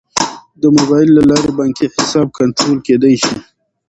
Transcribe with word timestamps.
د 0.61 0.63
موبایل 0.75 1.09
له 1.17 1.23
لارې 1.29 1.51
بانکي 1.59 1.85
حساب 1.95 2.27
کنټرول 2.39 2.77
کیدی 2.87 3.13
شي. 3.23 3.35